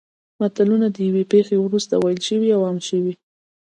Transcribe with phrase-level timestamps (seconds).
[0.39, 3.13] متلونه د یوې پېښې وروسته ویل شوي او عام شوي